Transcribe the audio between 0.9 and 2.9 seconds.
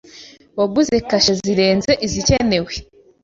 kashe zirenze izikenewe.